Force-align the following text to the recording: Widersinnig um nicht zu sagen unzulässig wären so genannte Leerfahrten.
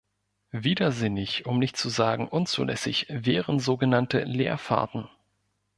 Widersinnig 0.55 1.45
um 1.45 1.59
nicht 1.59 1.77
zu 1.77 1.87
sagen 1.87 2.27
unzulässig 2.27 3.05
wären 3.11 3.59
so 3.59 3.77
genannte 3.77 4.23
Leerfahrten. 4.23 5.07